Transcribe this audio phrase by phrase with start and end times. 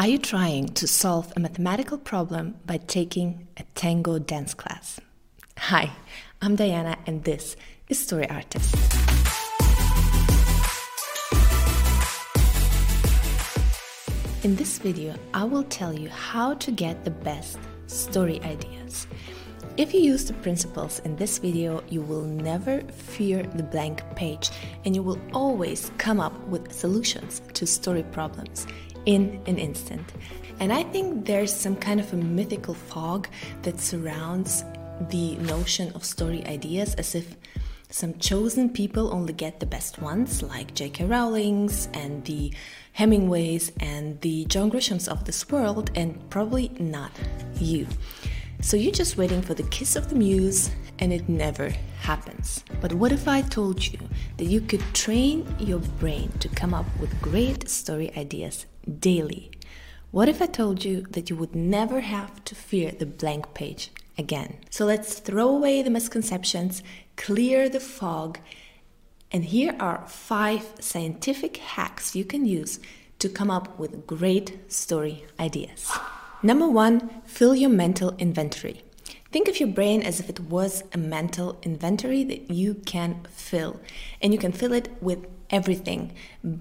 [0.00, 5.00] Are you trying to solve a mathematical problem by taking a tango dance class?
[5.58, 5.90] Hi,
[6.40, 7.56] I'm Diana, and this
[7.88, 8.76] is Story Artist.
[14.44, 17.58] In this video, I will tell you how to get the best
[17.88, 19.08] story ideas.
[19.76, 24.50] If you use the principles in this video, you will never fear the blank page
[24.84, 28.66] and you will always come up with solutions to story problems
[29.08, 30.12] in an instant.
[30.60, 33.26] And I think there's some kind of a mythical fog
[33.62, 34.64] that surrounds
[35.08, 37.34] the notion of story ideas as if
[37.88, 41.06] some chosen people only get the best ones, like J.K.
[41.06, 42.52] Rowling's and the
[42.92, 47.12] Hemingways and the John Grishams of this world, and probably not
[47.58, 47.86] you.
[48.60, 52.62] So you're just waiting for the kiss of the muse, and it never happens.
[52.82, 54.00] But what if I told you
[54.36, 59.50] that you could train your brain to come up with great story ideas daily?
[60.10, 63.90] What if I told you that you would never have to fear the blank page
[64.16, 64.58] again?
[64.70, 66.82] So let's throw away the misconceptions,
[67.16, 68.38] clear the fog,
[69.30, 72.80] and here are five scientific hacks you can use
[73.18, 75.92] to come up with great story ideas.
[76.42, 78.82] Number one, fill your mental inventory.
[79.30, 83.80] Think of your brain as if it was a mental inventory that you can fill,
[84.22, 86.12] and you can fill it with everything.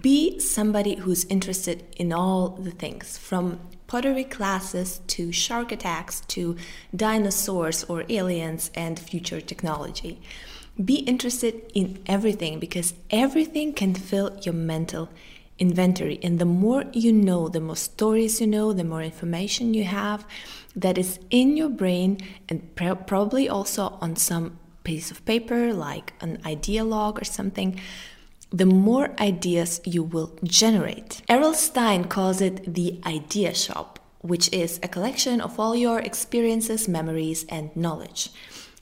[0.00, 6.56] Be somebody who's interested in all the things from pottery classes to shark attacks to
[6.94, 10.20] dinosaurs or aliens and future technology.
[10.82, 15.08] Be interested in everything because everything can fill your mental
[15.58, 16.18] inventory.
[16.22, 20.26] And the more you know, the more stories you know, the more information you have
[20.74, 26.38] that is in your brain and probably also on some piece of paper like an
[26.44, 27.80] idea log or something
[28.50, 31.22] the more ideas you will generate.
[31.28, 36.88] Errol Stein calls it the idea shop, which is a collection of all your experiences,
[36.88, 38.30] memories, and knowledge.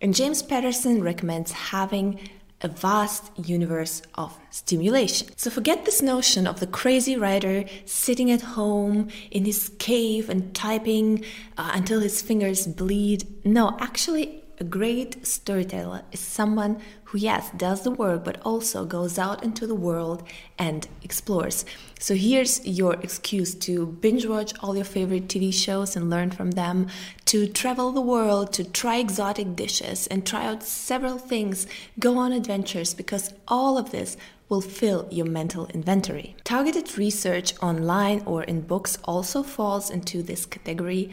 [0.00, 2.20] And James Patterson recommends having
[2.60, 5.28] a vast universe of stimulation.
[5.36, 10.54] So forget this notion of the crazy writer sitting at home in his cave and
[10.54, 11.24] typing
[11.56, 13.26] uh, until his fingers bleed.
[13.44, 19.18] No, actually, a great storyteller is someone who, yes, does the work, but also goes
[19.18, 20.22] out into the world
[20.58, 21.64] and explores.
[21.98, 26.52] So here's your excuse to binge watch all your favorite TV shows and learn from
[26.52, 26.88] them,
[27.26, 31.66] to travel the world, to try exotic dishes and try out several things,
[31.98, 34.16] go on adventures, because all of this
[34.48, 36.34] will fill your mental inventory.
[36.44, 41.10] Targeted research online or in books also falls into this category,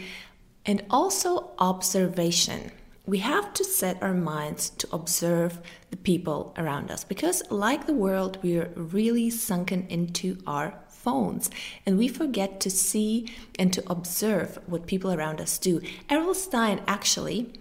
[0.65, 2.71] and also observation
[3.05, 5.59] we have to set our minds to observe
[5.91, 11.51] the people around us because, like the world, we are really sunken into our phones
[11.85, 15.81] and we forget to see and to observe what people around us do.
[16.09, 17.53] Errol Stein actually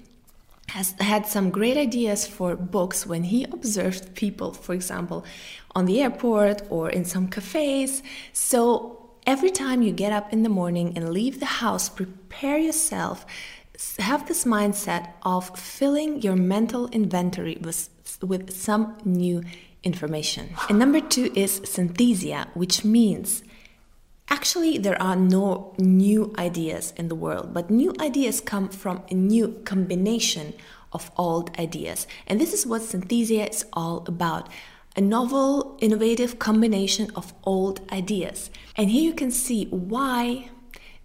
[0.71, 5.25] has had some great ideas for books when he observed people, for example,
[5.75, 8.03] on the airport or in some cafes.
[8.33, 13.27] So every time you get up in the morning and leave the house, prepare yourself
[13.99, 17.89] have this mindset of filling your mental inventory with,
[18.23, 19.43] with some new
[19.83, 20.55] information.
[20.69, 23.43] And number two is synthesia, which means
[24.29, 29.15] actually there are no new ideas in the world, but new ideas come from a
[29.15, 30.55] new combination
[30.93, 32.07] of old ideas.
[32.27, 34.49] And this is what synthesia is all about
[34.97, 38.49] a novel, innovative combination of old ideas.
[38.77, 40.51] And here you can see why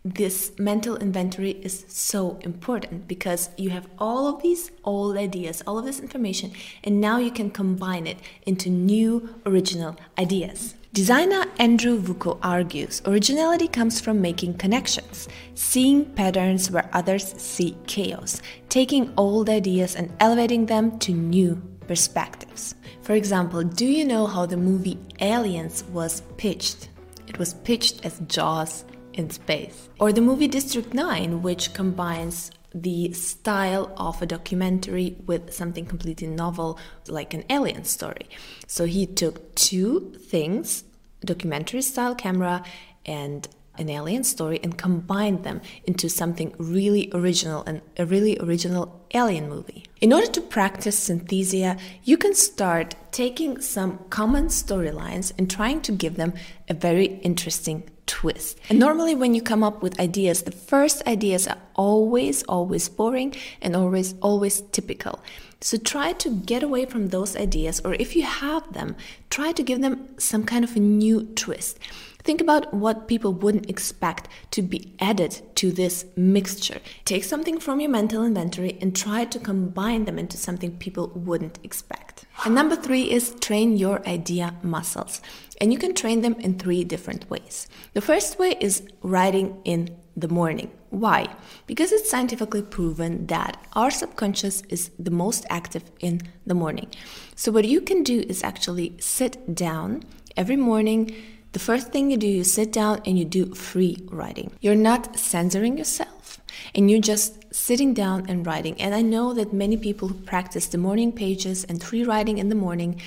[0.05, 5.77] this mental inventory is so important because you have all of these old ideas, all
[5.77, 6.51] of this information,
[6.83, 10.75] and now you can combine it into new original ideas.
[10.93, 18.41] Designer Andrew Wuko argues originality comes from making connections, seeing patterns where others see chaos,
[18.69, 22.73] taking old ideas and elevating them to new perspectives.
[23.01, 26.89] For example, do you know how the movie Aliens was pitched?
[27.27, 28.85] It was pitched as Jaws
[29.19, 29.89] in space.
[29.99, 36.27] Or the movie District 9, which combines the style of a documentary with something completely
[36.27, 38.29] novel, like an alien story.
[38.65, 40.83] So he took two things
[41.25, 42.63] documentary style camera
[43.05, 49.05] and an alien story and combined them into something really original and a really original
[49.13, 49.85] alien movie.
[50.01, 55.91] In order to practice synthesia, you can start taking some common storylines and trying to
[55.91, 56.33] give them
[56.69, 58.59] a very interesting twist.
[58.69, 63.33] And normally, when you come up with ideas, the first ideas are always, always boring
[63.61, 65.23] and always, always typical.
[65.61, 68.97] So try to get away from those ideas, or if you have them,
[69.29, 71.79] try to give them some kind of a new twist.
[72.21, 76.79] Think about what people wouldn't expect to be added to this mixture.
[77.05, 81.59] Take something from your mental inventory and try to combine them into something people wouldn't
[81.63, 82.25] expect.
[82.43, 85.21] And number three is train your idea muscles.
[85.61, 87.67] And you can train them in three different ways.
[87.93, 90.71] The first way is writing in the morning.
[90.89, 91.27] Why?
[91.67, 96.89] Because it's scientifically proven that our subconscious is the most active in the morning.
[97.35, 100.03] So, what you can do is actually sit down
[100.35, 101.15] every morning.
[101.51, 104.51] The first thing you do, you sit down and you do free writing.
[104.61, 106.39] You're not censoring yourself
[106.75, 108.79] and you're just sitting down and writing.
[108.79, 112.49] And I know that many people who practice the morning pages and free writing in
[112.49, 113.01] the morning,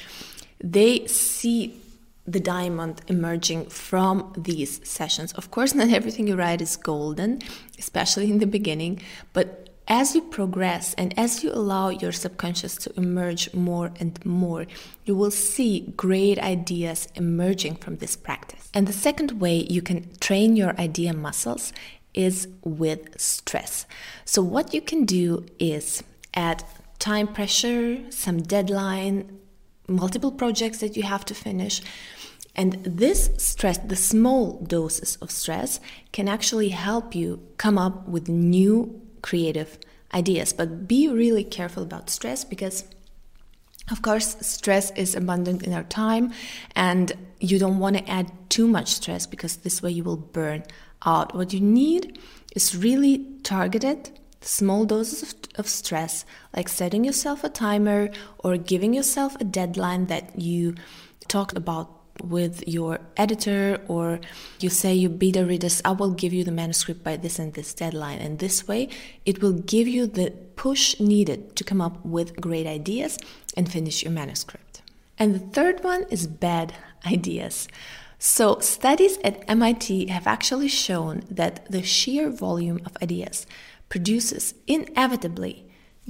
[0.63, 1.81] they see
[2.27, 5.33] the diamond emerging from these sessions.
[5.33, 7.41] Of course, not everything you write is golden,
[7.79, 9.03] especially in the beginning,
[9.33, 14.67] but as you progress and as you allow your subconscious to emerge more and more,
[15.05, 18.69] you will see great ideas emerging from this practice.
[18.73, 21.73] And the second way you can train your idea muscles
[22.15, 23.87] is with stress.
[24.25, 26.03] So, what you can do is
[26.35, 26.63] add
[26.99, 29.41] time pressure, some deadline,
[29.89, 31.83] multiple projects that you have to finish.
[32.55, 35.81] And this stress, the small doses of stress,
[36.13, 39.79] can actually help you come up with new creative
[40.13, 40.53] ideas.
[40.53, 42.85] But be really careful about stress because,
[43.91, 46.33] of course, stress is abundant in our time,
[46.77, 50.63] and you don't want to add too much stress because this way you will burn
[51.07, 51.35] out.
[51.35, 52.19] What you need
[52.55, 54.11] is really targeted
[54.43, 56.25] small doses of, of, stress,
[56.57, 60.75] like setting yourself a timer or giving yourself a deadline that you
[61.29, 64.21] talked about with your editor or
[64.61, 67.73] you say you beta readers i will give you the manuscript by this and this
[67.75, 68.19] deadline.
[68.19, 68.89] And this way
[69.25, 73.19] it will give you the push needed to come up with great ideas
[73.57, 74.83] and finish your manuscript.
[75.19, 76.75] And the third one is bad
[77.07, 77.69] ideas.
[78.19, 83.47] So, studies at MIT have actually shown that the sheer volume of ideas
[83.93, 85.67] produces inevitably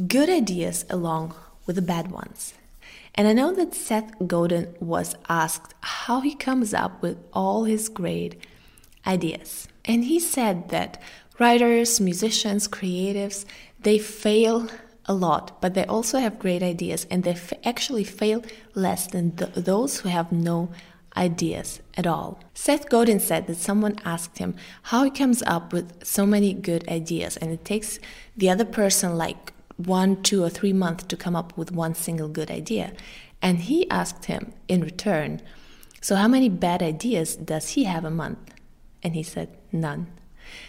[0.06, 1.34] good ideas along
[1.66, 2.54] with the bad ones.
[3.16, 7.88] And I know that Seth Godin was asked how he comes up with all his
[7.88, 8.40] great
[9.04, 9.66] ideas.
[9.84, 11.02] And he said that
[11.40, 13.44] writers, musicians, creatives,
[13.80, 14.68] they fail
[15.06, 18.44] a lot, but they also have great ideas and they actually fail
[18.76, 20.58] less than th those who have no
[21.16, 22.40] ideas at all.
[22.54, 24.54] Seth Godin said that someone asked him
[24.84, 27.98] how he comes up with so many good ideas, and it takes
[28.36, 32.28] the other person like one, two, or three months to come up with one single
[32.28, 32.92] good idea.
[33.40, 35.40] And he asked him in return,
[36.00, 38.54] So, how many bad ideas does he have a month?
[39.02, 40.06] And he said, None.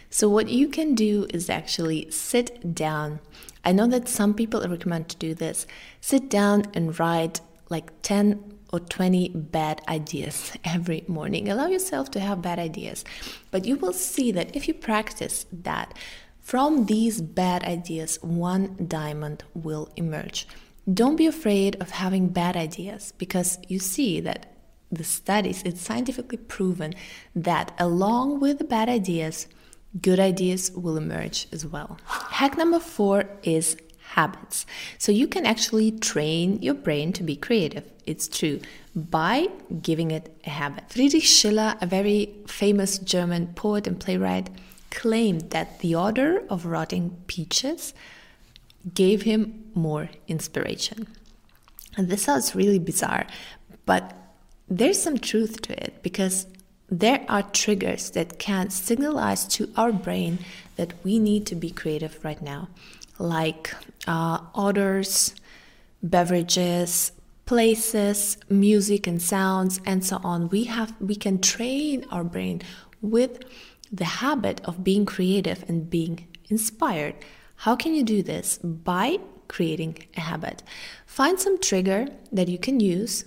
[0.09, 3.19] So, what you can do is actually sit down.
[3.63, 5.67] I know that some people recommend to do this.
[6.01, 11.47] Sit down and write like 10 or 20 bad ideas every morning.
[11.47, 13.05] Allow yourself to have bad ideas.
[13.51, 15.93] But you will see that if you practice that,
[16.41, 20.47] from these bad ideas, one diamond will emerge.
[20.91, 24.53] Don't be afraid of having bad ideas because you see that
[24.91, 26.93] the studies, it's scientifically proven
[27.35, 29.47] that along with the bad ideas,
[30.01, 31.97] good ideas will emerge as well.
[32.05, 33.77] Hack number four is
[34.15, 34.65] habits.
[34.97, 37.85] So you can actually train your brain to be creative.
[38.05, 38.59] It's true
[38.95, 39.47] by
[39.81, 40.83] giving it a habit.
[40.89, 44.49] Friedrich Schiller, a very famous German poet and playwright,
[44.91, 47.93] claimed that the odor of rotting peaches
[48.93, 51.07] gave him more inspiration.
[51.97, 53.25] And this sounds really bizarre,
[53.85, 54.13] but
[54.69, 56.45] there's some truth to it because
[56.89, 60.37] there are triggers that can signalize to our brain
[60.75, 62.67] that we need to be creative right now
[63.19, 63.73] like
[64.07, 65.35] uh, odors,
[66.01, 67.11] beverages,
[67.45, 70.49] places, music and sounds, and so on.
[70.49, 72.61] We have we can train our brain
[73.01, 73.43] with
[73.91, 77.15] the habit of being creative and being inspired.
[77.57, 78.57] How can you do this?
[78.57, 80.63] By creating a habit.
[81.05, 83.23] Find some trigger that you can use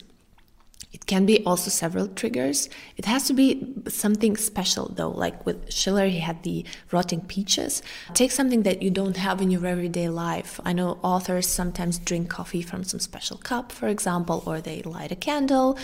[0.97, 2.71] it can be also several triggers.
[2.97, 7.83] It has to be something special though, like with Schiller, he had the rotting peaches.
[8.15, 10.59] Take something that you don't have in your everyday life.
[10.65, 15.13] I know authors sometimes drink coffee from some special cup, for example, or they light
[15.13, 15.79] a candle.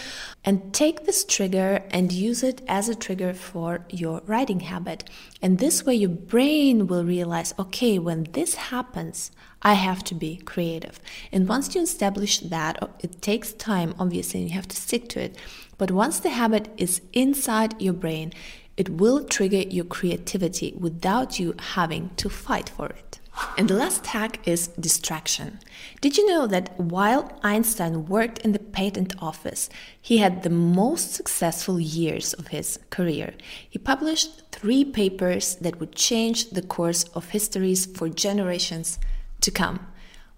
[0.46, 5.10] And take this trigger and use it as a trigger for your writing habit.
[5.42, 9.30] And this way, your brain will realize okay, when this happens,
[9.62, 11.00] I have to be creative.
[11.30, 15.20] And once you establish that, it takes time, obviously, and you have to stick to
[15.20, 15.36] it.
[15.78, 18.32] But once the habit is inside your brain,
[18.76, 23.20] it will trigger your creativity without you having to fight for it.
[23.56, 25.58] And the last hack is distraction.
[26.00, 31.14] Did you know that while Einstein worked in the patent office, he had the most
[31.14, 33.34] successful years of his career?
[33.68, 38.98] He published three papers that would change the course of histories for generations
[39.42, 39.86] to come.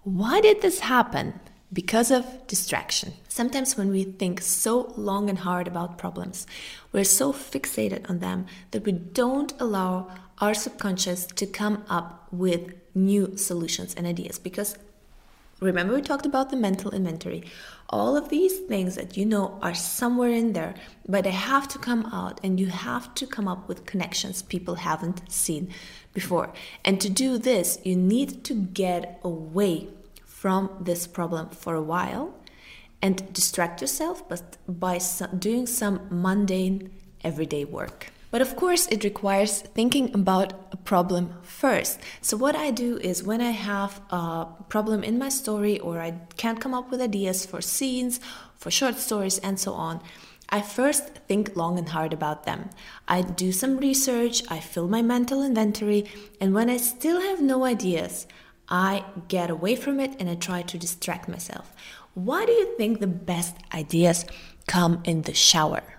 [0.03, 1.39] Why did this happen?
[1.73, 3.13] Because of distraction.
[3.27, 6.45] Sometimes, when we think so long and hard about problems,
[6.91, 12.73] we're so fixated on them that we don't allow our subconscious to come up with
[12.93, 14.77] new solutions and ideas because
[15.59, 17.43] remember we talked about the mental inventory.
[17.89, 20.75] All of these things that you know are somewhere in there
[21.07, 24.75] but they have to come out and you have to come up with connections people
[24.75, 25.69] haven't seen
[26.13, 26.51] before.
[26.83, 29.87] And to do this you need to get away
[30.25, 32.33] from this problem for a while
[33.01, 34.99] and distract yourself but by
[35.39, 36.91] doing some mundane
[37.23, 42.01] everyday work but of course, it requires thinking about a problem first.
[42.19, 46.19] So, what I do is when I have a problem in my story or I
[46.35, 48.19] can't come up with ideas for scenes,
[48.57, 50.01] for short stories, and so on,
[50.49, 52.71] I first think long and hard about them.
[53.07, 56.03] I do some research, I fill my mental inventory,
[56.41, 58.27] and when I still have no ideas,
[58.67, 61.73] I get away from it and I try to distract myself.
[62.15, 64.25] Why do you think the best ideas
[64.67, 65.94] come in the shower?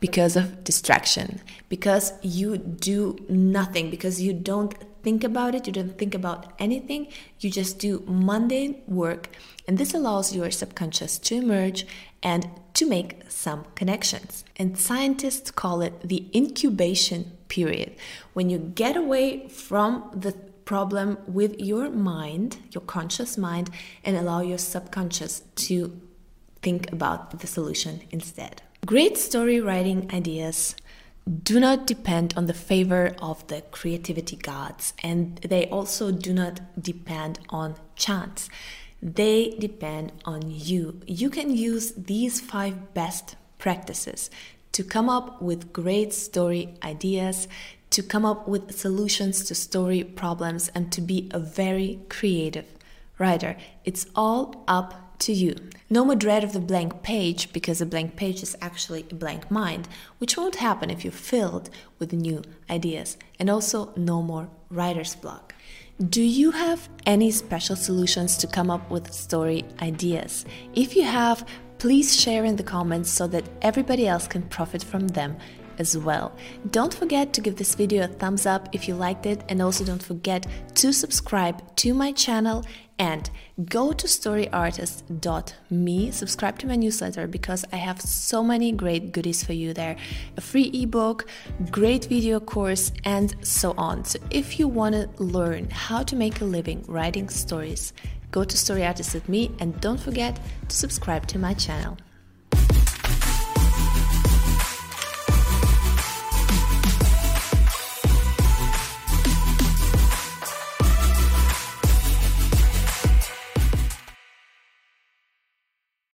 [0.00, 5.98] Because of distraction, because you do nothing, because you don't think about it, you don't
[5.98, 7.08] think about anything,
[7.40, 9.28] you just do mundane work,
[9.66, 11.86] and this allows your subconscious to emerge
[12.22, 14.44] and to make some connections.
[14.56, 17.96] And scientists call it the incubation period.
[18.32, 20.32] When you get away from the
[20.64, 23.68] problem with your mind, your conscious mind,
[24.04, 26.00] and allow your subconscious to
[26.62, 28.62] think about the solution instead.
[28.84, 30.74] Great story writing ideas
[31.44, 36.60] do not depend on the favor of the creativity gods, and they also do not
[36.82, 38.48] depend on chance.
[39.00, 41.00] They depend on you.
[41.06, 44.30] You can use these five best practices
[44.72, 47.46] to come up with great story ideas,
[47.90, 52.66] to come up with solutions to story problems, and to be a very creative
[53.16, 53.56] writer.
[53.84, 55.54] It's all up to you.
[55.88, 59.50] No more dread of the blank page because a blank page is actually a blank
[59.50, 59.88] mind,
[60.18, 63.16] which won't happen if you're filled with new ideas.
[63.38, 65.54] And also, no more writer's block.
[66.08, 70.44] Do you have any special solutions to come up with story ideas?
[70.74, 71.46] If you have,
[71.78, 75.36] please share in the comments so that everybody else can profit from them
[75.78, 76.36] as well.
[76.70, 79.84] Don't forget to give this video a thumbs up if you liked it, and also
[79.84, 82.64] don't forget to subscribe to my channel
[82.98, 83.30] and
[83.64, 89.54] go to storyartist.me, subscribe to my newsletter because I have so many great goodies for
[89.54, 89.96] you there
[90.36, 91.26] a free ebook,
[91.70, 94.04] great video course, and so on.
[94.04, 97.92] So, if you want to learn how to make a living writing stories,
[98.30, 100.38] go to storyartist.me and don't forget
[100.68, 101.96] to subscribe to my channel.